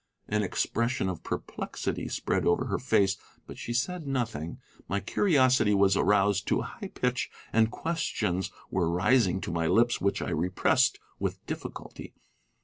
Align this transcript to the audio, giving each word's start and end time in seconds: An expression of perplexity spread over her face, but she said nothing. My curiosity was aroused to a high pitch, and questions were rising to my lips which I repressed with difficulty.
An 0.27 0.41
expression 0.41 1.07
of 1.09 1.21
perplexity 1.21 2.07
spread 2.07 2.43
over 2.47 2.65
her 2.65 2.79
face, 2.79 3.17
but 3.45 3.59
she 3.59 3.71
said 3.71 4.07
nothing. 4.07 4.57
My 4.89 4.99
curiosity 4.99 5.75
was 5.75 5.95
aroused 5.95 6.47
to 6.47 6.61
a 6.61 6.65
high 6.65 6.87
pitch, 6.87 7.29
and 7.53 7.69
questions 7.69 8.49
were 8.71 8.89
rising 8.89 9.41
to 9.41 9.51
my 9.51 9.67
lips 9.67 10.01
which 10.01 10.23
I 10.23 10.31
repressed 10.31 10.99
with 11.19 11.45
difficulty. 11.45 12.15